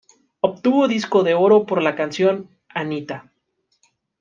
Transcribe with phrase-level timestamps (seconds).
[0.39, 3.31] Obtuvo Disco de Oro por la canción "Anita".